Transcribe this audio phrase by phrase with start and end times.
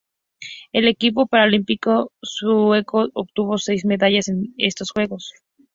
[0.71, 5.31] El equipo paralímpico sueco obtuvo seis medallas en estos Juegos.